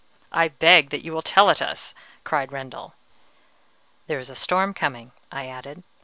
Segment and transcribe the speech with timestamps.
[0.31, 1.93] "I beg that you will tell it us,"
[2.23, 2.95] cried Rendel.
[4.07, 5.83] "There is a storm coming," I added.